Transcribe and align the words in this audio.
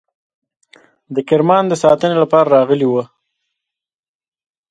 د 1.15 1.17
کرمان 1.29 1.63
د 1.69 1.73
ساتنې 1.83 2.15
لپاره 2.23 2.47
راغلي 2.57 2.87
وه. 2.89 3.03